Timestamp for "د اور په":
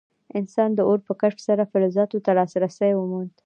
0.75-1.13